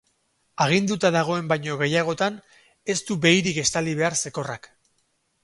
[0.63, 2.39] Aginduta dagoen baino gehiagotan
[2.95, 4.73] ez du behirik estali behar zekorrak.